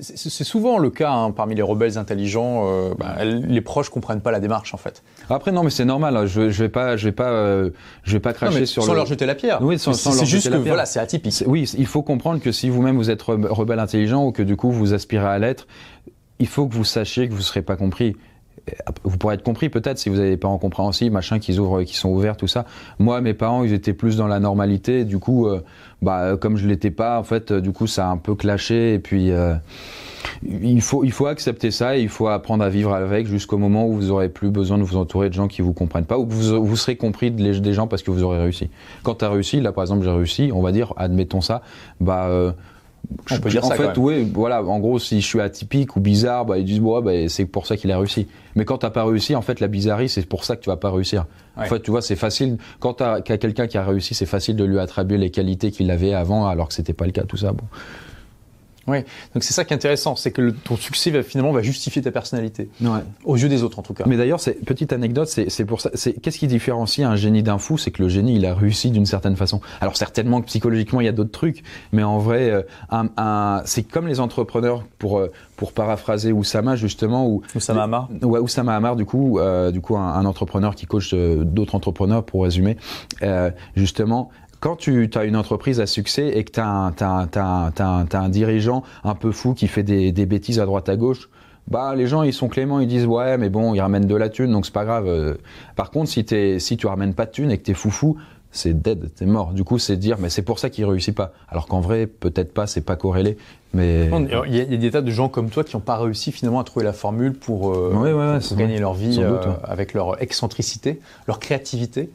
C'est 0.00 0.44
souvent 0.44 0.78
le 0.78 0.90
cas 0.90 1.12
hein, 1.12 1.30
parmi 1.30 1.54
les 1.54 1.62
rebelles 1.62 1.98
intelligents. 1.98 2.66
Euh, 2.66 2.94
bah, 2.98 3.24
les 3.24 3.60
proches 3.60 3.90
comprennent 3.90 4.20
pas 4.20 4.30
la 4.30 4.40
démarche 4.40 4.74
en 4.74 4.78
fait. 4.78 5.02
Après 5.28 5.52
non, 5.52 5.62
mais 5.62 5.70
c'est 5.70 5.84
normal. 5.84 6.16
Hein. 6.16 6.26
Je, 6.26 6.50
je 6.50 6.62
vais 6.62 6.68
pas, 6.68 6.96
je 6.96 7.06
vais 7.06 7.12
pas, 7.12 7.30
euh, 7.30 7.70
je 8.02 8.12
vais 8.12 8.20
pas 8.20 8.32
cracher 8.32 8.66
sur 8.66 8.82
sans 8.82 8.94
leur 8.94 9.06
jeter 9.06 9.26
la 9.26 9.34
pierre. 9.34 9.58
Oui, 9.62 9.78
sans, 9.78 9.92
sans 9.92 10.14
leur 10.14 10.24
juste 10.24 10.44
jeter 10.44 10.56
que 10.56 10.68
voilà, 10.68 10.86
c'est 10.86 11.00
atypique. 11.00 11.44
Oui, 11.46 11.70
il 11.76 11.86
faut 11.86 12.02
comprendre 12.02 12.40
que 12.40 12.52
si 12.52 12.68
vous-même 12.68 12.96
vous 12.96 13.10
êtes 13.10 13.22
rebelle 13.22 13.78
intelligent 13.78 14.24
ou 14.26 14.32
que 14.32 14.42
du 14.42 14.56
coup 14.56 14.70
vous 14.70 14.94
aspirez 14.94 15.26
à 15.26 15.38
l'être, 15.38 15.66
il 16.38 16.46
faut 16.46 16.66
que 16.66 16.74
vous 16.74 16.84
sachiez 16.84 17.28
que 17.28 17.34
vous 17.34 17.42
serez 17.42 17.62
pas 17.62 17.76
compris 17.76 18.16
vous 19.04 19.16
pourrez 19.16 19.34
être 19.34 19.42
compris 19.42 19.68
peut-être 19.68 19.98
si 19.98 20.08
vous 20.08 20.18
avez 20.18 20.30
des 20.30 20.36
parents 20.36 20.58
compréhensifs, 20.58 21.10
machin, 21.10 21.38
qui 21.38 21.58
ouvrent, 21.58 21.82
qui 21.82 21.96
sont 21.96 22.08
ouverts, 22.10 22.36
tout 22.36 22.46
ça. 22.46 22.64
Moi, 22.98 23.20
mes 23.20 23.34
parents, 23.34 23.64
ils 23.64 23.72
étaient 23.72 23.92
plus 23.92 24.16
dans 24.16 24.26
la 24.26 24.40
normalité. 24.40 25.04
Du 25.04 25.18
coup, 25.18 25.46
euh, 25.46 25.60
bah, 26.02 26.36
comme 26.36 26.56
je 26.56 26.66
l'étais 26.66 26.90
pas, 26.90 27.18
en 27.18 27.22
fait, 27.22 27.52
du 27.52 27.72
coup, 27.72 27.86
ça 27.86 28.08
a 28.08 28.10
un 28.10 28.16
peu 28.16 28.34
clashé. 28.34 28.94
Et 28.94 28.98
puis, 28.98 29.30
euh, 29.30 29.54
il 30.42 30.80
faut, 30.80 31.04
il 31.04 31.12
faut 31.12 31.26
accepter 31.26 31.70
ça. 31.70 31.96
Et 31.96 32.02
il 32.02 32.08
faut 32.08 32.28
apprendre 32.28 32.64
à 32.64 32.68
vivre 32.68 32.92
avec 32.92 33.26
jusqu'au 33.26 33.58
moment 33.58 33.86
où 33.86 33.94
vous 33.94 34.10
aurez 34.10 34.28
plus 34.28 34.50
besoin 34.50 34.78
de 34.78 34.82
vous 34.82 34.96
entourer 34.96 35.28
de 35.28 35.34
gens 35.34 35.48
qui 35.48 35.62
vous 35.62 35.72
comprennent 35.72 36.06
pas, 36.06 36.18
ou 36.18 36.26
vous, 36.28 36.76
serez 36.76 36.96
compris 36.96 37.30
des 37.30 37.72
gens 37.72 37.86
parce 37.86 38.02
que 38.02 38.10
vous 38.10 38.22
aurez 38.22 38.40
réussi. 38.40 38.70
Quand 39.02 39.16
tu 39.16 39.24
as 39.24 39.30
réussi, 39.30 39.60
là, 39.60 39.72
par 39.72 39.84
exemple, 39.84 40.04
j'ai 40.04 40.10
réussi, 40.10 40.50
on 40.54 40.62
va 40.62 40.72
dire, 40.72 40.94
admettons 40.96 41.40
ça, 41.40 41.62
bah. 42.00 42.26
Euh, 42.28 42.52
on 43.30 43.38
peut 43.38 43.48
dire 43.48 43.64
en 43.64 43.68
ça, 43.68 43.74
fait, 43.74 43.96
oui, 43.96 44.30
voilà. 44.32 44.62
En 44.62 44.78
gros, 44.78 44.98
si 44.98 45.20
je 45.20 45.26
suis 45.26 45.40
atypique 45.40 45.96
ou 45.96 46.00
bizarre, 46.00 46.44
bah, 46.44 46.58
ils 46.58 46.64
disent 46.64 46.80
bon, 46.80 47.00
bah, 47.00 47.12
c'est 47.28 47.46
pour 47.46 47.66
ça 47.66 47.76
qu'il 47.76 47.90
a 47.90 47.98
réussi. 47.98 48.28
Mais 48.56 48.64
quand 48.64 48.78
t'as 48.78 48.90
pas 48.90 49.04
réussi, 49.04 49.34
en 49.34 49.42
fait, 49.42 49.60
la 49.60 49.68
bizarrerie, 49.68 50.08
c'est 50.08 50.26
pour 50.26 50.44
ça 50.44 50.56
que 50.56 50.62
tu 50.62 50.70
vas 50.70 50.76
pas 50.76 50.90
réussir. 50.90 51.26
En 51.56 51.64
fait, 51.64 51.80
tu 51.80 51.90
vois, 51.90 52.00
c'est 52.00 52.16
facile. 52.16 52.56
Quand 52.78 52.94
tu 52.94 53.02
as 53.02 53.20
quelqu'un 53.20 53.66
qui 53.66 53.76
a 53.76 53.84
réussi, 53.84 54.14
c'est 54.14 54.26
facile 54.26 54.56
de 54.56 54.64
lui 54.64 54.78
attribuer 54.78 55.18
les 55.18 55.30
qualités 55.30 55.70
qu'il 55.70 55.90
avait 55.90 56.14
avant, 56.14 56.46
alors 56.46 56.68
que 56.68 56.74
c'était 56.74 56.94
pas 56.94 57.04
le 57.04 57.12
cas, 57.12 57.24
tout 57.24 57.36
ça. 57.36 57.52
Bon. 57.52 57.64
Oui, 58.86 58.98
donc 59.34 59.44
c'est 59.44 59.52
ça 59.52 59.64
qui 59.64 59.72
est 59.72 59.76
intéressant, 59.76 60.16
c'est 60.16 60.30
que 60.30 60.50
ton 60.50 60.76
succès 60.76 61.10
va, 61.10 61.22
finalement 61.22 61.52
va 61.52 61.62
justifier 61.62 62.02
ta 62.02 62.10
personnalité, 62.10 62.70
ouais. 62.80 63.00
aux 63.24 63.36
yeux 63.36 63.48
des 63.48 63.62
autres 63.62 63.78
en 63.78 63.82
tout 63.82 63.94
cas. 63.94 64.04
Mais 64.06 64.16
d'ailleurs, 64.16 64.40
c'est 64.40 64.64
petite 64.64 64.92
anecdote, 64.92 65.28
c'est 65.28 65.64
pour 65.64 65.80
ça. 65.80 65.90
C'est 65.94 66.14
qu'est-ce 66.14 66.38
qui 66.38 66.46
différencie 66.46 67.06
un 67.06 67.16
génie 67.16 67.42
d'un 67.42 67.58
fou, 67.58 67.78
c'est 67.78 67.90
que 67.90 68.02
le 68.02 68.08
génie 68.08 68.36
il 68.36 68.46
a 68.46 68.54
réussi 68.54 68.90
d'une 68.90 69.06
certaine 69.06 69.36
façon. 69.36 69.60
Alors 69.80 69.96
certainement 69.96 70.40
que 70.40 70.46
psychologiquement 70.46 71.00
il 71.00 71.04
y 71.04 71.08
a 71.08 71.12
d'autres 71.12 71.30
trucs, 71.30 71.62
mais 71.92 72.02
en 72.02 72.18
vrai, 72.18 72.50
euh, 72.50 72.62
un, 72.90 73.08
un, 73.16 73.62
c'est 73.64 73.82
comme 73.82 74.06
les 74.06 74.20
entrepreneurs 74.20 74.84
pour 74.98 75.18
euh, 75.18 75.30
pour 75.60 75.72
paraphraser 75.72 76.32
Oussama 76.32 76.74
justement 76.74 77.28
ou 77.28 77.42
Oussama 77.54 77.82
Hamar. 77.82 78.08
Ouais, 78.22 78.38
Oussama 78.40 78.74
Hamar 78.74 78.96
du 78.96 79.04
coup, 79.04 79.38
euh, 79.38 79.70
du 79.70 79.82
coup 79.82 79.98
un, 79.98 80.14
un, 80.14 80.24
entrepreneur 80.24 80.74
qui 80.74 80.86
coach 80.86 81.10
euh, 81.12 81.44
d'autres 81.44 81.74
entrepreneurs 81.74 82.24
pour 82.24 82.44
résumer, 82.44 82.78
euh, 83.22 83.50
justement 83.76 84.30
quand 84.60 84.76
tu 84.76 85.10
as 85.14 85.24
une 85.24 85.36
entreprise 85.36 85.80
à 85.80 85.86
succès 85.86 86.28
et 86.28 86.44
que 86.44 86.52
tu 86.52 86.60
as, 86.60 86.92
as, 87.00 88.18
un 88.18 88.28
dirigeant 88.28 88.82
un 89.04 89.14
peu 89.14 89.32
fou 89.32 89.54
qui 89.54 89.68
fait 89.68 89.82
des, 89.82 90.12
des, 90.12 90.26
bêtises 90.26 90.60
à 90.60 90.66
droite 90.66 90.88
à 90.88 90.96
gauche, 90.96 91.28
bah 91.68 91.94
les 91.94 92.06
gens 92.06 92.22
ils 92.22 92.32
sont 92.32 92.48
cléments, 92.48 92.80
ils 92.80 92.88
disent 92.88 93.06
ouais 93.06 93.38
mais 93.38 93.48
bon 93.48 93.74
ils 93.74 93.80
ramènent 93.80 94.06
de 94.06 94.14
la 94.16 94.28
thune 94.28 94.52
donc 94.52 94.66
c'est 94.66 94.72
pas 94.72 94.84
grave. 94.84 95.36
Par 95.76 95.90
contre 95.90 96.10
si, 96.10 96.24
es, 96.30 96.58
si 96.58 96.76
tu 96.76 96.86
ramènes 96.86 97.14
pas 97.14 97.26
de 97.26 97.30
thune 97.30 97.50
et 97.50 97.58
que 97.58 97.62
t'es 97.62 97.74
foufou, 97.74 98.16
c'est 98.52 98.80
dead, 98.80 99.14
t'es 99.14 99.26
mort. 99.26 99.52
Du 99.52 99.64
coup, 99.64 99.78
c'est 99.78 99.96
dire, 99.96 100.16
mais 100.18 100.28
c'est 100.28 100.42
pour 100.42 100.58
ça 100.58 100.70
qu'il 100.70 100.84
réussit 100.84 101.14
pas. 101.14 101.32
Alors 101.48 101.66
qu'en 101.66 101.80
vrai, 101.80 102.06
peut-être 102.06 102.52
pas, 102.52 102.66
c'est 102.66 102.80
pas 102.80 102.96
corrélé. 102.96 103.36
Mais 103.74 104.10
il 104.48 104.54
y, 104.54 104.60
a, 104.60 104.64
des 104.64 104.90
tas 104.90 105.02
de 105.02 105.10
gens 105.10 105.28
comme 105.28 105.50
toi 105.50 105.62
qui 105.62 105.76
n'ont 105.76 105.80
pas 105.80 105.96
réussi 105.96 106.32
finalement 106.32 106.58
à 106.58 106.64
trouver 106.64 106.84
la 106.84 106.92
formule 106.92 107.34
pour, 107.34 107.72
euh, 107.72 107.92
ouais, 107.94 108.12
ouais, 108.12 108.40
pour 108.40 108.56
gagner 108.56 108.78
leur 108.78 108.94
vie 108.94 109.18
euh, 109.20 109.38
avec 109.62 109.94
leur 109.94 110.20
excentricité, 110.20 111.00
leur 111.28 111.38
créativité. 111.38 112.10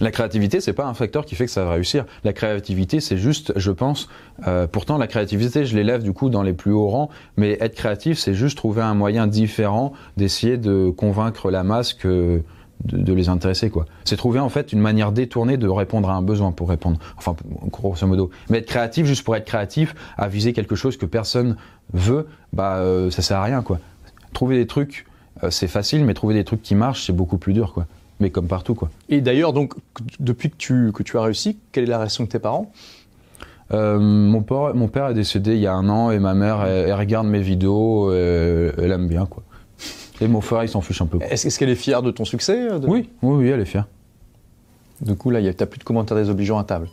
La 0.00 0.10
créativité, 0.10 0.60
c'est 0.60 0.74
pas 0.74 0.86
un 0.86 0.94
facteur 0.94 1.24
qui 1.24 1.34
fait 1.34 1.46
que 1.46 1.50
ça 1.50 1.64
va 1.64 1.72
réussir. 1.72 2.04
La 2.24 2.32
créativité, 2.32 3.00
c'est 3.00 3.16
juste, 3.16 3.52
je 3.56 3.70
pense, 3.70 4.08
euh, 4.46 4.66
pourtant 4.66 4.98
la 4.98 5.06
créativité, 5.06 5.64
je 5.64 5.74
l'élève 5.74 6.02
du 6.02 6.12
coup 6.12 6.28
dans 6.28 6.42
les 6.42 6.52
plus 6.52 6.72
hauts 6.72 6.88
rangs, 6.88 7.08
mais 7.36 7.56
être 7.60 7.74
créatif, 7.74 8.18
c'est 8.18 8.34
juste 8.34 8.58
trouver 8.58 8.82
un 8.82 8.94
moyen 8.94 9.26
différent 9.26 9.92
d'essayer 10.16 10.58
de 10.58 10.90
convaincre 10.90 11.50
la 11.50 11.62
masse 11.62 11.94
que 11.94 12.42
de, 12.84 13.12
les 13.14 13.30
intéresser 13.30 13.70
quoi. 13.70 13.86
C'est 14.04 14.16
trouver 14.16 14.38
en 14.38 14.50
fait 14.50 14.72
une 14.72 14.80
manière 14.80 15.12
détournée 15.12 15.56
de 15.56 15.68
répondre 15.68 16.10
à 16.10 16.14
un 16.14 16.22
besoin 16.22 16.52
pour 16.52 16.68
répondre. 16.68 16.98
Enfin, 17.16 17.34
grosso 17.70 18.06
modo. 18.06 18.30
Mais 18.50 18.58
être 18.58 18.66
créatif 18.66 19.06
juste 19.06 19.24
pour 19.24 19.34
être 19.34 19.46
créatif, 19.46 19.94
à 20.18 20.28
viser 20.28 20.52
quelque 20.52 20.76
chose 20.76 20.98
que 20.98 21.06
personne 21.06 21.56
veut, 21.94 22.26
bah 22.52 22.76
euh, 22.76 23.10
ça 23.10 23.22
sert 23.22 23.38
à 23.38 23.44
rien 23.44 23.62
quoi. 23.62 23.78
Trouver 24.34 24.58
des 24.58 24.66
trucs, 24.66 25.06
euh, 25.42 25.50
c'est 25.50 25.68
facile, 25.68 26.04
mais 26.04 26.12
trouver 26.12 26.34
des 26.34 26.44
trucs 26.44 26.60
qui 26.60 26.74
marchent, 26.74 27.06
c'est 27.06 27.14
beaucoup 27.14 27.38
plus 27.38 27.54
dur 27.54 27.72
quoi 27.72 27.86
mais 28.20 28.30
comme 28.30 28.46
partout 28.46 28.74
quoi. 28.74 28.90
Et 29.08 29.20
d'ailleurs, 29.20 29.52
donc 29.52 29.74
depuis 30.20 30.50
que 30.50 30.56
tu, 30.56 30.92
que 30.92 31.02
tu 31.02 31.18
as 31.18 31.22
réussi, 31.22 31.58
quelle 31.72 31.84
est 31.84 31.88
la 31.88 31.98
réaction 31.98 32.24
de 32.24 32.28
tes 32.28 32.38
parents? 32.38 32.72
Euh, 33.72 33.98
mon, 33.98 34.42
père, 34.42 34.74
mon 34.74 34.88
père 34.88 35.08
est 35.08 35.14
décédé 35.14 35.54
il 35.54 35.60
y 35.60 35.66
a 35.66 35.74
un 35.74 35.88
an 35.88 36.10
et 36.10 36.18
ma 36.18 36.34
mère, 36.34 36.64
elle, 36.64 36.92
regarde 36.94 37.26
mes 37.26 37.40
vidéos, 37.40 38.12
elle, 38.12 38.74
elle, 38.78 38.92
aime 38.92 39.08
bien 39.08 39.26
quoi. 39.26 39.42
Et 40.20 40.28
mon 40.28 40.40
frère, 40.40 40.62
il 40.62 40.68
s'en 40.68 40.80
fiche 40.80 41.02
un 41.02 41.06
peu. 41.06 41.18
Est-ce 41.20 41.58
qu'elle 41.58 41.68
est 41.68 41.74
fière 41.74 42.02
de 42.02 42.10
ton 42.10 42.24
succès 42.24 42.78
de... 42.78 42.86
oui, 42.86 43.10
oui, 43.22 43.44
oui, 43.44 43.48
elle 43.48 43.60
est 43.60 43.66
fière. 43.66 43.86
Du 45.00 45.14
coup, 45.14 45.30
là, 45.30 45.40
t'as 45.52 45.66
plus 45.66 45.78
de 45.78 45.84
commentaires 45.84 46.16
désobligeants 46.16 46.58
à 46.58 46.64
table 46.64 46.88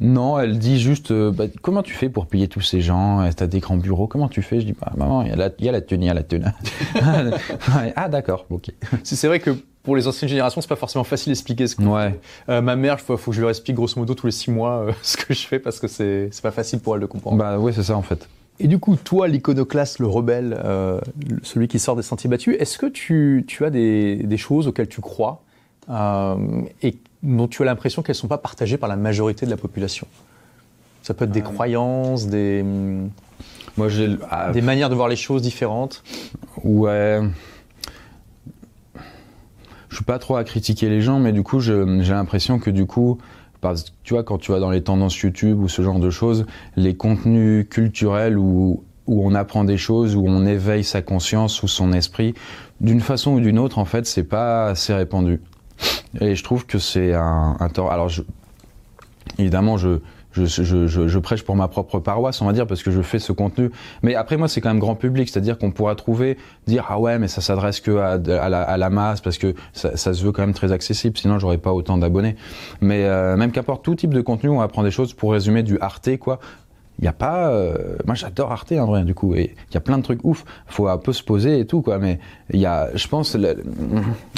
non, 0.00 0.38
elle 0.38 0.58
dit 0.58 0.80
juste 0.80 1.10
euh, 1.10 1.30
bah, 1.30 1.44
comment 1.60 1.82
tu 1.82 1.92
fais 1.92 2.08
pour 2.08 2.26
payer 2.26 2.48
tous 2.48 2.62
ces 2.62 2.80
gens? 2.80 3.28
T'as 3.36 3.46
des 3.46 3.60
grands 3.60 3.76
bureaux, 3.76 4.06
comment 4.06 4.28
tu 4.28 4.40
fais? 4.40 4.60
Je 4.60 4.66
dis 4.66 4.74
bah, 4.80 4.92
maman, 4.96 5.22
il 5.22 5.28
y, 5.28 5.32
a 5.32 5.36
la, 5.36 5.50
y 5.58 5.68
a 5.68 5.72
la 5.72 5.80
tenue, 5.82 6.04
il 6.04 6.08
y 6.08 6.10
a 6.10 6.14
la 6.14 6.22
tenue. 6.22 6.46
ah 7.96 8.08
d'accord, 8.08 8.46
ok. 8.48 8.70
C'est 9.02 9.26
vrai 9.26 9.38
que 9.38 9.50
pour 9.82 9.96
les 9.96 10.06
anciennes 10.06 10.28
générations, 10.28 10.60
c'est 10.60 10.68
pas 10.68 10.76
forcément 10.76 11.04
facile 11.04 11.32
d'expliquer 11.32 11.66
ce 11.66 11.76
qu'on 11.76 11.94
ouais. 11.94 12.18
Euh, 12.48 12.60
ma 12.60 12.76
mère, 12.76 12.96
il 13.00 13.04
faut, 13.04 13.16
faut, 13.16 13.30
que 13.32 13.36
je 13.36 13.42
lui 13.42 13.48
explique 13.48 13.76
grosso 13.76 13.98
modo 13.98 14.14
tous 14.14 14.26
les 14.26 14.32
six 14.32 14.50
mois 14.50 14.78
euh, 14.78 14.92
ce 15.02 15.16
que 15.16 15.34
je 15.34 15.46
fais 15.46 15.58
parce 15.58 15.80
que 15.80 15.88
c'est 15.88 16.30
pas 16.42 16.52
facile 16.52 16.80
pour 16.80 16.94
elle 16.94 17.00
de 17.00 17.06
comprendre. 17.06 17.36
Bah 17.36 17.58
oui, 17.58 17.72
c'est 17.74 17.82
ça 17.82 17.96
en 17.96 18.02
fait. 18.02 18.28
Et 18.60 18.68
du 18.68 18.78
coup, 18.78 18.96
toi, 18.96 19.28
l'iconoclaste, 19.28 19.98
le 19.98 20.06
rebelle, 20.06 20.56
euh, 20.64 21.00
celui 21.42 21.68
qui 21.68 21.78
sort 21.78 21.96
des 21.96 22.02
sentiers 22.02 22.30
battus, 22.30 22.54
est-ce 22.58 22.78
que 22.78 22.86
tu, 22.86 23.44
tu 23.48 23.64
as 23.64 23.70
des, 23.70 24.16
des, 24.16 24.36
choses 24.36 24.68
auxquelles 24.68 24.88
tu 24.88 25.00
crois 25.00 25.42
euh, 25.90 26.36
et 26.82 26.96
dont 27.22 27.48
tu 27.48 27.62
as 27.62 27.64
l'impression 27.64 28.02
qu'elles 28.02 28.14
ne 28.14 28.18
sont 28.20 28.28
pas 28.28 28.38
partagées 28.38 28.76
par 28.76 28.88
la 28.88 28.96
majorité 28.96 29.46
de 29.46 29.50
la 29.50 29.56
population? 29.56 30.06
Ça 31.02 31.14
peut 31.14 31.24
être 31.24 31.32
des 31.32 31.40
euh... 31.40 31.44
croyances, 31.44 32.26
des, 32.28 32.64
Moi, 33.76 33.88
j'ai, 33.88 34.16
ah, 34.30 34.52
des 34.52 34.60
manières 34.60 34.90
de 34.90 34.94
voir 34.94 35.08
les 35.08 35.16
choses 35.16 35.42
différentes? 35.42 36.04
Ouais. 36.62 37.20
Je 39.92 39.96
suis 39.96 40.06
pas 40.06 40.18
trop 40.18 40.36
à 40.36 40.44
critiquer 40.44 40.88
les 40.88 41.02
gens, 41.02 41.18
mais 41.18 41.32
du 41.32 41.42
coup, 41.42 41.60
j'ai 41.60 41.84
l'impression 41.84 42.58
que 42.58 42.70
du 42.70 42.86
coup, 42.86 43.18
parce 43.60 43.82
que 43.82 43.90
tu 44.04 44.14
vois, 44.14 44.24
quand 44.24 44.38
tu 44.38 44.50
vas 44.50 44.58
dans 44.58 44.70
les 44.70 44.82
tendances 44.82 45.18
YouTube 45.18 45.60
ou 45.60 45.68
ce 45.68 45.82
genre 45.82 45.98
de 45.98 46.08
choses, 46.08 46.46
les 46.76 46.96
contenus 46.96 47.66
culturels 47.68 48.38
où, 48.38 48.82
où 49.06 49.26
on 49.26 49.34
apprend 49.34 49.64
des 49.64 49.76
choses, 49.76 50.16
où 50.16 50.24
on 50.26 50.46
éveille 50.46 50.82
sa 50.82 51.02
conscience 51.02 51.62
ou 51.62 51.68
son 51.68 51.92
esprit, 51.92 52.32
d'une 52.80 53.02
façon 53.02 53.32
ou 53.32 53.40
d'une 53.40 53.58
autre, 53.58 53.78
en 53.78 53.84
fait, 53.84 54.06
c'est 54.06 54.24
pas 54.24 54.68
assez 54.68 54.94
répandu. 54.94 55.42
Et 56.22 56.36
je 56.36 56.42
trouve 56.42 56.64
que 56.64 56.78
c'est 56.78 57.12
un, 57.12 57.68
tort. 57.74 57.92
Alors, 57.92 58.10
évidemment, 59.38 59.76
je, 59.76 59.98
je, 60.32 60.44
je, 60.44 60.86
je, 60.86 61.08
je, 61.08 61.18
prêche 61.18 61.42
pour 61.42 61.56
ma 61.56 61.68
propre 61.68 62.00
paroisse, 62.00 62.40
on 62.40 62.46
va 62.46 62.52
dire, 62.52 62.66
parce 62.66 62.82
que 62.82 62.90
je 62.90 63.02
fais 63.02 63.18
ce 63.18 63.32
contenu. 63.32 63.70
Mais 64.02 64.14
après, 64.14 64.36
moi, 64.36 64.48
c'est 64.48 64.60
quand 64.60 64.70
même 64.70 64.78
grand 64.78 64.94
public, 64.94 65.28
c'est-à-dire 65.28 65.58
qu'on 65.58 65.70
pourra 65.70 65.94
trouver, 65.94 66.38
dire 66.66 66.86
ah 66.88 66.98
ouais, 66.98 67.18
mais 67.18 67.28
ça 67.28 67.40
s'adresse 67.40 67.80
que 67.80 67.96
à, 67.96 68.18
la, 68.48 68.62
à, 68.62 68.76
la, 68.76 68.90
masse, 68.90 69.20
parce 69.20 69.38
que 69.38 69.54
ça, 69.72 69.96
ça, 69.96 70.14
se 70.14 70.24
veut 70.24 70.32
quand 70.32 70.42
même 70.42 70.54
très 70.54 70.72
accessible. 70.72 71.16
Sinon, 71.18 71.38
j'aurais 71.38 71.58
pas 71.58 71.72
autant 71.72 71.98
d'abonnés. 71.98 72.36
Mais 72.80 73.04
euh, 73.04 73.36
même 73.36 73.52
qu'importe 73.52 73.84
tout 73.84 73.94
type 73.94 74.14
de 74.14 74.20
contenu, 74.20 74.50
on 74.50 74.60
apprend 74.60 74.82
des 74.82 74.90
choses. 74.90 75.14
Pour 75.14 75.32
résumer, 75.32 75.62
du 75.62 75.78
Arte, 75.80 76.16
quoi 76.18 76.40
il 77.02 77.06
y 77.06 77.08
a 77.08 77.12
pas 77.12 77.50
euh, 77.50 77.96
moi 78.06 78.14
j'adore 78.14 78.52
Arte 78.52 78.72
en 78.72 78.86
vrai 78.86 79.02
du 79.02 79.12
coup 79.12 79.34
et 79.34 79.56
il 79.68 79.74
y 79.74 79.76
a 79.76 79.80
plein 79.80 79.98
de 79.98 80.04
trucs 80.04 80.24
ouf 80.24 80.44
faut 80.66 80.86
un 80.86 80.98
peu 80.98 81.12
se 81.12 81.24
poser 81.24 81.58
et 81.58 81.66
tout 81.66 81.82
quoi 81.82 81.98
mais 81.98 82.20
il 82.50 82.60
y 82.60 82.66
a 82.66 82.90
je 82.94 83.08
pense 83.08 83.36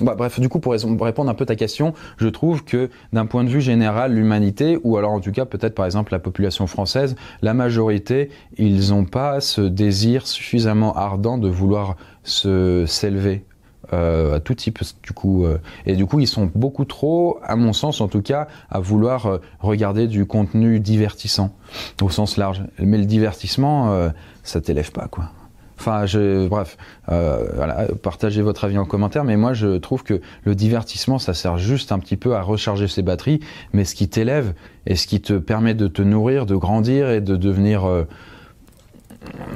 bah, 0.03 0.15
bref 0.17 0.41
du 0.41 0.49
coup 0.49 0.61
pour 0.61 0.73
répondre 0.73 1.31
un 1.31 1.35
peu 1.35 1.43
à 1.43 1.47
ta 1.47 1.57
question 1.57 1.93
je 2.17 2.27
trouve 2.27 2.65
que 2.65 2.89
d'un 3.13 3.27
point 3.27 3.45
de 3.45 3.51
vue 3.51 3.61
général 3.61 4.15
l'humanité 4.15 4.79
ou 4.83 4.97
alors 4.97 5.13
en 5.13 5.21
tout 5.21 5.31
cas 5.31 5.45
peut-être 5.45 5.75
par 5.75 5.85
exemple 5.85 6.13
la 6.13 6.19
population 6.19 6.67
française 6.67 7.17
la 7.43 7.53
majorité 7.53 8.31
ils 8.57 8.89
n'ont 8.89 9.05
pas 9.05 9.43
ce 9.43 9.61
désir 9.61 10.27
suffisamment 10.27 10.97
ardent 10.97 11.37
de 11.37 11.49
vouloir 11.49 11.97
se 12.23 12.87
s'élever 12.87 13.45
euh, 13.93 14.37
à 14.37 14.41
tout 14.41 14.55
type 14.55 14.81
du 15.03 15.13
coup 15.13 15.45
euh, 15.45 15.59
et 15.87 15.97
du 15.97 16.07
coup 16.07 16.21
ils 16.21 16.27
sont 16.27 16.51
beaucoup 16.55 16.85
trop 16.85 17.39
à 17.43 17.57
mon 17.57 17.73
sens 17.73 18.01
en 18.01 18.09
tout 18.09 18.23
cas 18.23 18.49
à 18.71 18.81
vouloir 18.81 19.27
euh, 19.27 19.39
regarder 19.61 20.07
du 20.07 20.27
contenu 20.27 20.81
divertissant 20.81 21.55
au 22.01 22.11
sens 22.11 22.37
large. 22.37 22.63
Mais 22.79 22.99
le 22.99 23.05
divertissement 23.05 23.93
euh, 23.93 24.11
ça 24.43 24.61
t'élève 24.61 24.93
pas 24.93 25.09
quoi. 25.11 25.31
Enfin 25.79 26.07
je 26.07 26.47
bref 26.47 26.77
euh, 27.11 27.49
voilà, 27.57 27.89
partagez 28.03 28.43
votre 28.43 28.65
avis 28.65 28.79
en 28.79 28.85
commentaire 28.85 29.25
mais 29.25 29.37
moi 29.37 29.55
je 29.55 29.77
trouve 29.79 30.03
que 30.03 30.21
le 30.45 30.55
divertissement 30.55 31.19
ça 31.19 31.35
sert 31.35 31.59
juste 31.59 31.93
un 31.93 31.99
petit 31.99 32.17
peu 32.17 32.37
à 32.37 32.43
recharger 32.43 32.89
ses 32.89 33.03
batteries 33.03 33.41
mais 33.73 33.85
ce 33.85 33.95
qui 33.95 34.09
t'élève 34.09 34.55
et 34.87 34.95
ce 34.97 35.07
qui 35.07 35.21
te 35.21 35.35
permet 35.35 35.75
de 35.75 35.89
te 35.89 36.01
nourrir 36.01 36.47
de 36.47 36.55
grandir 36.55 37.11
et 37.11 37.21
de 37.21 37.37
devenir 37.37 37.85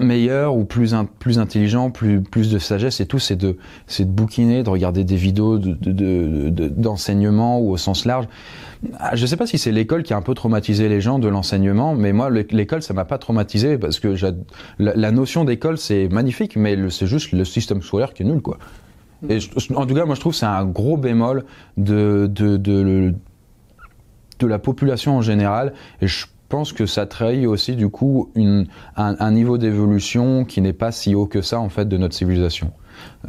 meilleur 0.00 0.56
ou 0.56 0.65
plus 0.65 0.94
plus 1.19 1.38
intelligent, 1.38 1.91
plus 1.91 2.20
plus 2.20 2.50
de 2.50 2.59
sagesse 2.59 3.00
et 3.00 3.06
tout, 3.06 3.19
c'est 3.19 3.37
de 3.37 3.56
c'est 3.87 4.05
de 4.05 4.11
bouquiner, 4.11 4.62
de 4.62 4.70
regarder 4.70 5.05
des 5.05 5.17
vidéos 5.17 5.59
d'enseignement 5.59 7.59
de, 7.59 7.62
de, 7.62 7.69
ou 7.69 7.73
au 7.73 7.76
sens 7.76 8.05
large. 8.05 8.26
Ah, 8.99 9.17
je 9.17 9.26
sais 9.26 9.37
pas 9.37 9.47
si 9.47 9.59
c'est 9.59 9.73
l'école 9.73 10.05
qui 10.05 10.15
a 10.15 10.17
un 10.17 10.23
peu 10.23 10.35
traumatisé 10.35 10.88
les 10.88 11.00
gens 11.00 11.19
de 11.19 11.29
l'enseignement, 11.29 11.94
mais 11.94 12.12
moi 12.12 12.31
l'école 12.31 12.82
ça 12.82 12.94
m'a 12.94 13.05
pas 13.05 13.19
traumatisé 13.19 13.76
parce 13.76 13.99
que 13.99 14.15
la, 14.79 14.94
la 14.94 15.11
notion 15.11 15.44
d'école 15.44 15.79
c'est 15.79 16.09
magnifique, 16.09 16.56
mais 16.56 16.76
c'est 16.91 17.06
juste 17.06 17.32
le 17.32 17.44
système 17.44 17.82
scolaire 17.82 18.14
qui 18.14 18.23
est 18.23 18.26
nul 18.26 18.41
quoi. 18.41 18.59
Et 19.29 19.38
en 19.75 19.85
tout 19.85 19.94
cas, 19.94 20.05
moi 20.05 20.14
je 20.14 20.21
trouve 20.21 20.32
que 20.32 20.38
c'est 20.38 20.47
un 20.47 20.64
gros 20.64 20.97
bémol 20.97 21.44
de, 21.76 22.31
de, 22.32 22.56
de, 22.56 23.14
de 24.38 24.47
la 24.47 24.61
population 24.61 25.17
en 25.17 25.23
général. 25.23 25.73
Et 26.00 26.06
je 26.06 26.19
je 26.19 26.26
pense 26.49 26.73
que 26.73 26.87
ça 26.87 27.06
trahit 27.06 27.47
aussi 27.47 27.77
du 27.77 27.89
coup 27.89 28.31
une, 28.35 28.67
un, 28.97 29.31
niveau 29.31 29.59
d'évolution 29.59 30.45
qui 30.45 30.61
n'est 30.61 30.73
pas 30.73 30.93
si 30.93 31.15
haut 31.15 31.27
que 31.27 31.43
ça 31.43 31.61
en 31.61 31.69
fait 31.69 31.87
de 31.87 31.97
notre 31.97 32.15
civilisation. 32.15 32.73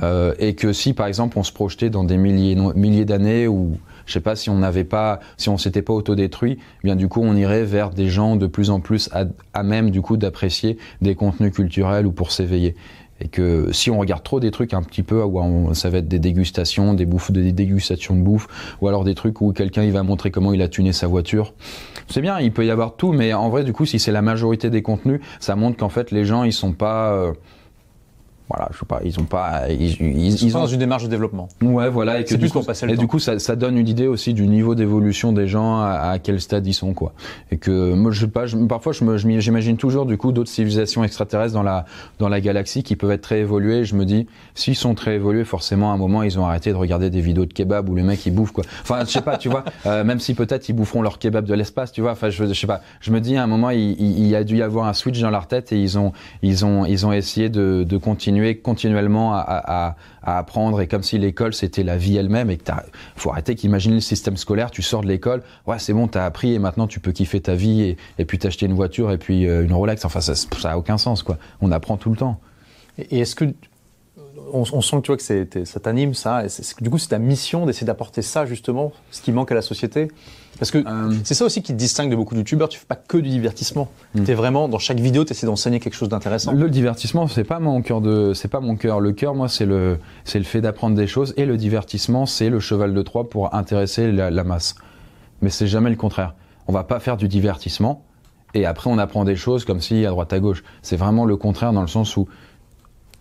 Euh, 0.01 0.33
et 0.39 0.55
que 0.55 0.73
si 0.73 0.93
par 0.93 1.07
exemple 1.07 1.37
on 1.37 1.43
se 1.43 1.51
projetait 1.51 1.89
dans 1.89 2.03
des 2.03 2.17
milliers, 2.17 2.55
milliers 2.75 3.05
d'années 3.05 3.47
où 3.47 3.77
je 4.07 4.13
sais 4.13 4.19
pas 4.19 4.35
si 4.35 4.49
on 4.49 4.57
n'avait 4.57 4.83
pas, 4.83 5.19
si 5.37 5.49
on 5.49 5.59
s'était 5.59 5.83
pas 5.83 5.93
autodétruit, 5.93 6.57
eh 6.59 6.83
bien 6.83 6.95
du 6.95 7.07
coup 7.07 7.21
on 7.23 7.35
irait 7.35 7.65
vers 7.65 7.91
des 7.91 8.07
gens 8.07 8.35
de 8.35 8.47
plus 8.47 8.71
en 8.71 8.79
plus 8.79 9.09
à, 9.13 9.25
à 9.53 9.61
même 9.61 9.91
du 9.91 10.01
coup 10.01 10.17
d'apprécier 10.17 10.77
des 11.01 11.13
contenus 11.13 11.53
culturels 11.53 12.07
ou 12.07 12.11
pour 12.11 12.31
s'éveiller 12.31 12.75
et 13.21 13.27
que 13.27 13.71
si 13.71 13.89
on 13.91 13.99
regarde 13.99 14.23
trop 14.23 14.39
des 14.39 14.51
trucs 14.51 14.73
un 14.73 14.81
petit 14.81 15.03
peu 15.03 15.23
ça 15.73 15.89
va 15.89 15.97
être 15.97 16.07
des 16.07 16.19
dégustations, 16.19 16.93
des 16.93 17.05
bouffes, 17.05 17.31
des 17.31 17.51
dégustations 17.51 18.15
de 18.15 18.21
bouffe, 18.21 18.47
ou 18.81 18.87
alors 18.87 19.03
des 19.03 19.15
trucs 19.15 19.41
où 19.41 19.51
quelqu'un 19.51 19.83
il 19.83 19.91
va 19.91 20.03
montrer 20.03 20.31
comment 20.31 20.53
il 20.53 20.61
a 20.61 20.67
tuné 20.67 20.93
sa 20.93 21.07
voiture. 21.07 21.53
C'est 22.09 22.21
bien, 22.21 22.39
il 22.39 22.51
peut 22.51 22.65
y 22.65 22.71
avoir 22.71 22.95
tout, 22.95 23.11
mais 23.11 23.33
en 23.33 23.49
vrai 23.49 23.63
du 23.63 23.71
coup 23.71 23.85
si 23.85 23.99
c'est 23.99 24.11
la 24.11 24.21
majorité 24.21 24.69
des 24.69 24.81
contenus, 24.81 25.21
ça 25.39 25.55
montre 25.55 25.77
qu'en 25.77 25.89
fait 25.89 26.11
les 26.11 26.25
gens 26.25 26.43
ils 26.43 26.53
sont 26.53 26.73
pas 26.73 27.11
euh, 27.11 27.33
voilà, 28.49 28.67
je 28.73 28.79
sais 28.79 28.85
pas, 28.85 28.99
ils 29.03 29.19
ont 29.19 29.25
pas, 29.25 29.69
ils, 29.69 30.01
ils, 30.01 30.43
ils 30.43 30.51
sont 30.51 30.61
dans 30.61 30.65
une 30.65 30.79
démarche 30.79 31.03
de 31.03 31.07
développement. 31.07 31.49
Ouais, 31.61 31.87
voilà, 31.87 32.19
et 32.19 32.25
que 32.25 32.33
du 32.33 32.49
coup, 32.49 32.61
et 32.87 32.97
du 32.97 33.05
coup, 33.05 33.19
ça, 33.19 33.37
ça, 33.37 33.55
donne 33.55 33.77
une 33.77 33.87
idée 33.87 34.07
aussi 34.07 34.33
du 34.33 34.47
niveau 34.47 34.73
d'évolution 34.73 35.31
des 35.33 35.47
gens, 35.47 35.79
à, 35.79 36.09
à, 36.13 36.19
quel 36.19 36.41
stade 36.41 36.65
ils 36.65 36.73
sont, 36.73 36.95
quoi. 36.95 37.13
Et 37.51 37.57
que 37.57 37.93
moi, 37.93 38.09
je 38.09 38.21
sais 38.21 38.27
pas, 38.27 38.47
je, 38.47 38.57
parfois, 38.57 38.91
je 38.91 39.03
me, 39.03 39.17
j'imagine 39.17 39.77
toujours 39.77 40.07
du 40.07 40.17
coup 40.17 40.31
d'autres 40.31 40.49
civilisations 40.49 41.03
extraterrestres 41.03 41.53
dans 41.53 41.61
la 41.61 41.85
dans 42.17 42.27
la 42.27 42.41
galaxie 42.41 42.81
qui 42.81 42.95
peuvent 42.95 43.11
être 43.11 43.21
très 43.21 43.39
évoluées. 43.39 43.85
Je 43.85 43.93
me 43.93 44.03
dis, 44.03 44.25
s'ils 44.55 44.75
sont 44.75 44.95
très 44.95 45.15
évolués, 45.15 45.43
forcément, 45.43 45.91
à 45.91 45.93
un 45.93 45.97
moment, 45.97 46.23
ils 46.23 46.39
ont 46.39 46.45
arrêté 46.45 46.71
de 46.71 46.75
regarder 46.75 47.11
des 47.11 47.21
vidéos 47.21 47.45
de 47.45 47.53
kebab 47.53 47.87
où 47.87 47.95
les 47.95 48.03
mecs 48.03 48.25
ils 48.25 48.33
bouffent, 48.33 48.51
quoi. 48.51 48.63
Enfin, 48.81 49.01
je 49.05 49.11
sais 49.11 49.21
pas, 49.21 49.37
tu 49.37 49.49
vois, 49.49 49.63
euh, 49.85 50.03
même 50.03 50.19
si 50.19 50.33
peut-être 50.33 50.67
ils 50.69 50.73
boufferont 50.73 51.03
leur 51.03 51.19
kebab 51.19 51.45
de 51.45 51.53
l'espace, 51.53 51.91
tu 51.91 52.01
vois. 52.01 52.13
Enfin, 52.13 52.31
je, 52.31 52.45
je 52.45 52.53
sais 52.53 52.67
pas. 52.67 52.81
Je 52.99 53.11
me 53.11 53.21
dis, 53.21 53.37
à 53.37 53.43
un 53.43 53.47
moment, 53.47 53.69
il, 53.69 53.91
il, 54.01 54.27
y 54.27 54.35
a 54.35 54.43
dû 54.43 54.57
y 54.57 54.63
avoir 54.63 54.87
un 54.87 54.93
switch 54.93 55.19
dans 55.21 55.29
leur 55.29 55.45
tête 55.45 55.71
et 55.71 55.79
ils 55.79 55.99
ont 55.99 56.13
ils 56.41 56.65
ont 56.65 56.85
ils 56.85 57.05
ont 57.05 57.13
essayé 57.13 57.49
de, 57.49 57.85
de 57.87 57.97
continuer 57.97 58.38
continuellement 58.61 59.33
à, 59.33 59.95
apprendre 60.21 60.79
et 60.81 60.87
comme 60.87 61.01
si 61.01 61.17
l'école 61.17 61.53
c'était 61.53 61.81
la 61.81 61.97
vie 61.97 62.15
elle-même 62.17 62.51
et 62.51 62.57
que 62.57 62.71
faut 63.15 63.31
arrêter 63.31 63.55
qu'imaginer 63.55 63.95
le 63.95 64.01
système 64.01 64.37
scolaire, 64.37 64.69
tu 64.69 64.81
sors 64.81 65.01
de 65.01 65.07
l'école, 65.07 65.41
ouais 65.65 65.79
c'est 65.79 65.93
bon, 65.93 66.07
t'as 66.07 66.25
appris 66.25 66.53
et 66.53 66.59
maintenant 66.59 66.85
tu 66.87 66.99
peux 66.99 67.11
kiffer 67.11 67.41
ta 67.41 67.55
vie 67.55 67.81
et, 67.81 67.97
et 68.19 68.25
puis 68.25 68.37
t'acheter 68.37 68.65
une 68.67 68.73
voiture 68.73 69.11
et 69.11 69.17
puis 69.17 69.47
euh, 69.47 69.63
une 69.63 69.73
Rolex. 69.73 70.05
Enfin 70.05 70.21
ça, 70.21 70.35
ça 70.35 70.71
a 70.71 70.77
aucun 70.77 70.97
sens 70.97 71.23
quoi. 71.23 71.37
On 71.61 71.71
apprend 71.71 71.97
tout 71.97 72.11
le 72.11 72.17
temps. 72.17 72.39
Et 72.97 73.19
est-ce 73.19 73.35
que 73.35 73.45
on, 74.53 74.81
sent 74.81 74.97
que 74.97 75.01
tu 75.01 75.07
vois 75.07 75.17
que 75.17 75.65
ça 75.65 75.79
t'anime 75.79 76.13
ça, 76.13 76.45
et 76.45 76.47
du 76.81 76.89
coup 76.89 76.97
c'est 76.97 77.09
ta 77.09 77.19
mission 77.19 77.65
d'essayer 77.65 77.87
d'apporter 77.87 78.21
ça 78.21 78.45
justement, 78.45 78.91
ce 79.11 79.21
qui 79.21 79.31
manque 79.31 79.51
à 79.51 79.55
la 79.55 79.61
société 79.61 80.09
parce 80.59 80.71
que 80.71 80.79
euh, 80.79 81.13
c'est 81.23 81.33
ça 81.33 81.45
aussi 81.45 81.61
qui 81.61 81.71
te 81.71 81.77
distingue 81.77 82.11
de 82.11 82.15
beaucoup 82.15 82.33
de 82.33 82.39
youtubeurs, 82.39 82.67
tu 82.67 82.77
fais 82.77 82.85
pas 82.85 82.95
que 82.95 83.17
du 83.17 83.29
divertissement. 83.29 83.87
Mm. 84.13 84.23
Tu 84.25 84.31
es 84.31 84.33
vraiment, 84.33 84.67
dans 84.67 84.77
chaque 84.77 84.99
vidéo, 84.99 85.23
tu 85.23 85.31
essaies 85.31 85.45
d'enseigner 85.45 85.79
quelque 85.79 85.93
chose 85.93 86.09
d'intéressant. 86.09 86.51
Le 86.51 86.69
divertissement, 86.69 87.27
c'est 87.27 87.45
pas 87.45 87.59
mon 87.59 87.81
cœur 87.81 88.01
de, 88.01 88.33
c'est 88.33 88.49
pas 88.49 88.59
mon 88.59 88.75
cœur. 88.75 88.99
Le 88.99 89.13
cœur, 89.13 89.35
moi, 89.35 89.47
c'est 89.47 89.65
le, 89.65 89.99
c'est 90.25 90.37
le 90.37 90.45
fait 90.45 90.59
d'apprendre 90.59 90.95
des 90.95 91.07
choses 91.07 91.33
et 91.37 91.45
le 91.45 91.55
divertissement, 91.55 92.25
c'est 92.25 92.49
le 92.49 92.59
cheval 92.59 92.93
de 92.93 93.01
Troie 93.01 93.29
pour 93.29 93.55
intéresser 93.55 94.11
la, 94.11 94.31
la 94.31 94.43
masse. 94.43 94.75
Mais 95.41 95.49
c'est 95.49 95.67
jamais 95.67 95.89
le 95.89 95.95
contraire. 95.95 96.35
On 96.67 96.73
va 96.73 96.83
pas 96.83 96.99
faire 96.99 97.15
du 97.15 97.29
divertissement 97.29 98.03
et 98.53 98.65
après 98.65 98.89
on 98.89 98.97
apprend 98.97 99.25
des 99.25 99.35
choses 99.35 99.63
comme 99.63 99.79
si 99.79 100.05
à 100.05 100.09
droite 100.09 100.33
à 100.33 100.39
gauche. 100.39 100.63
C'est 100.81 100.97
vraiment 100.97 101.25
le 101.25 101.37
contraire 101.37 101.71
dans 101.71 101.81
le 101.81 101.87
sens 101.87 102.17
où 102.17 102.27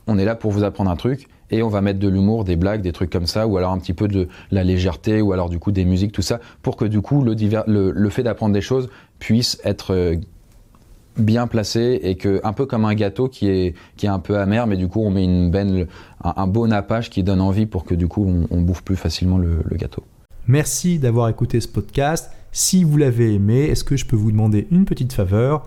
on 0.09 0.19
est 0.19 0.25
là 0.25 0.35
pour 0.35 0.51
vous 0.51 0.65
apprendre 0.65 0.91
un 0.91 0.97
truc 0.97 1.29
et 1.51 1.63
on 1.63 1.69
va 1.69 1.81
mettre 1.81 1.99
de 1.99 2.09
l'humour, 2.09 2.45
des 2.45 2.57
blagues, 2.57 2.83
des 2.83 2.93
trucs 2.93 3.11
comme 3.11 3.27
ça, 3.27 3.47
ou 3.47 3.57
alors 3.57 3.73
un 3.73 3.79
petit 3.79 3.95
peu 3.95 4.09
de 4.09 4.29
la 4.51 4.65
légèreté, 4.65 5.23
ou 5.23 5.33
alors 5.33 5.49
du 5.49 5.59
coup 5.59 5.73
des 5.73 5.85
musiques, 5.85 6.13
tout 6.13 6.23
ça, 6.23 6.41
pour 6.63 6.77
que 6.77 6.85
du 6.85 7.01
coup 7.01 7.25
le, 7.25 8.11
fait 8.11 8.23
d'apprendre 8.23 8.53
des 8.53 8.61
choses 8.61 8.89
puisse 9.19 9.59
être 9.65 9.95
euh, 9.95 10.17
bien 11.17 11.47
placé 11.47 12.01
et 12.03 12.17
que 12.17 12.41
un 12.45 12.53
peu 12.53 12.67
comme 12.67 12.85
un 12.85 12.95
gâteau 12.95 13.29
qui 13.29 13.49
est 13.49 13.75
un 14.05 14.19
peu 14.19 14.39
amer, 14.39 14.67
mais 14.67 14.77
du 14.77 14.89
coup 14.89 15.01
on 15.03 15.11
met 15.11 15.25
une 15.25 15.51
benne, 15.51 15.87
un, 16.23 16.47
beau 16.47 16.67
nappage 16.67 17.11
qui 17.11 17.23
donne 17.23 17.41
envie 17.41 17.67
pour 17.67 17.85
que 17.85 17.95
du 17.95 18.09
coup 18.09 18.27
on, 18.51 18.61
bouffe 18.61 18.83
plus 18.83 18.97
facilement 18.97 19.39
le, 19.39 19.61
le 19.65 19.77
gâteau. 19.77 20.05
Merci 20.47 20.99
d'avoir 20.99 21.29
écouté 21.29 21.61
ce 21.61 21.69
podcast. 21.69 22.31
Si 22.53 22.85
vous 22.85 22.97
l'avez 22.97 23.35
aimé, 23.35 23.65
est-ce 23.65 23.85
que 23.85 23.97
je 23.97 24.07
peux 24.07 24.17
vous 24.17 24.33
demander 24.33 24.67
une 24.71 24.85
petite 24.85 25.13
faveur? 25.13 25.67